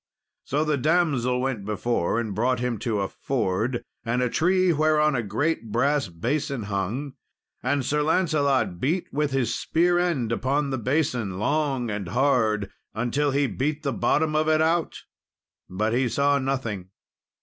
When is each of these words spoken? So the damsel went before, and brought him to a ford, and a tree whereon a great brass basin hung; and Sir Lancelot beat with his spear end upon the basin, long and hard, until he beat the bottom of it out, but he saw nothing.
So 0.45 0.65
the 0.65 0.77
damsel 0.77 1.39
went 1.39 1.63
before, 1.63 2.19
and 2.19 2.33
brought 2.33 2.59
him 2.59 2.79
to 2.79 3.01
a 3.01 3.07
ford, 3.07 3.83
and 4.03 4.23
a 4.23 4.31
tree 4.31 4.73
whereon 4.73 5.13
a 5.13 5.21
great 5.21 5.71
brass 5.71 6.07
basin 6.07 6.63
hung; 6.63 7.13
and 7.61 7.85
Sir 7.85 8.01
Lancelot 8.01 8.79
beat 8.79 9.07
with 9.13 9.29
his 9.29 9.53
spear 9.53 9.99
end 9.99 10.31
upon 10.31 10.71
the 10.71 10.79
basin, 10.79 11.37
long 11.37 11.91
and 11.91 12.07
hard, 12.07 12.71
until 12.95 13.29
he 13.29 13.45
beat 13.45 13.83
the 13.83 13.93
bottom 13.93 14.35
of 14.35 14.49
it 14.49 14.59
out, 14.59 15.03
but 15.69 15.93
he 15.93 16.09
saw 16.09 16.39
nothing. 16.39 16.89